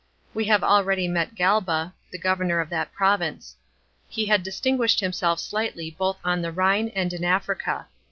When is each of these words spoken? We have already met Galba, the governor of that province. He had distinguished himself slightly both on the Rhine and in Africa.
We 0.33 0.45
have 0.45 0.63
already 0.63 1.07
met 1.07 1.35
Galba, 1.35 1.93
the 2.11 2.17
governor 2.17 2.59
of 2.59 2.71
that 2.71 2.91
province. 2.91 3.55
He 4.09 4.25
had 4.25 4.41
distinguished 4.41 4.99
himself 4.99 5.39
slightly 5.39 5.91
both 5.91 6.17
on 6.25 6.41
the 6.41 6.51
Rhine 6.51 6.89
and 6.95 7.13
in 7.13 7.23
Africa. 7.23 7.85